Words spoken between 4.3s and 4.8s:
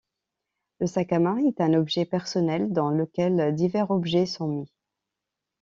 mis.